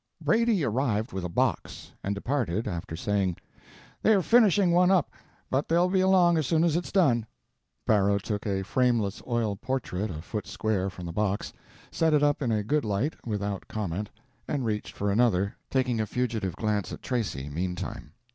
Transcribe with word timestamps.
Brady 0.19 0.63
arrived 0.63 1.13
with 1.13 1.23
a 1.23 1.29
box, 1.29 1.91
and 2.03 2.15
departed, 2.15 2.67
after 2.67 2.95
saying, 2.95 3.37
"They're 4.01 4.23
finishing 4.23 4.71
one 4.71 4.89
up, 4.89 5.11
but 5.51 5.67
they'll 5.67 5.89
be 5.89 5.99
along 6.01 6.39
as 6.39 6.47
soon 6.47 6.63
as 6.63 6.75
it's 6.75 6.91
done." 6.91 7.27
Barrow 7.85 8.17
took 8.17 8.47
a 8.47 8.63
frameless 8.63 9.21
oil 9.27 9.55
portrait 9.55 10.09
a 10.09 10.23
foot 10.23 10.47
square 10.47 10.89
from 10.89 11.05
the 11.05 11.11
box, 11.13 11.53
set 11.91 12.15
it 12.15 12.23
up 12.23 12.41
in 12.41 12.51
a 12.51 12.63
good 12.63 12.83
light, 12.83 13.13
without 13.27 13.67
comment, 13.67 14.09
and 14.47 14.65
reached 14.65 14.93
for 14.95 15.11
another, 15.11 15.55
taking 15.69 16.01
a 16.01 16.07
furtive 16.07 16.55
glance 16.55 16.91
at 16.91 17.03
Tracy, 17.03 17.47
meantime. 17.47 18.13